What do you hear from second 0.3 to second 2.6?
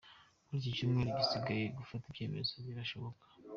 Muri iki cyumweru gisigaye gufata icyemezo